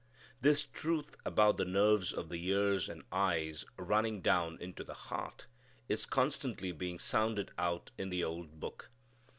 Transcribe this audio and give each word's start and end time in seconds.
This 0.41 0.65
truth 0.65 1.15
about 1.27 1.57
the 1.57 1.63
nerves 1.63 2.11
of 2.11 2.29
the 2.29 2.43
ears 2.47 2.89
and 2.89 3.03
eyes 3.11 3.65
running 3.77 4.19
down 4.19 4.57
into 4.59 4.83
the 4.83 4.95
heart 4.95 5.45
is 5.87 6.07
constantly 6.07 6.71
being 6.71 6.97
sounded 6.97 7.51
out 7.59 7.91
in 7.99 8.09
the 8.09 8.23
old 8.23 8.59
Book. 8.59 8.89